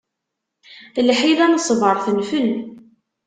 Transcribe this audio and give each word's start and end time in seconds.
Lḥila 1.07 1.45
n 1.47 1.59
ṣṣbeṛ 1.65 1.95
tenfel. 2.05 2.47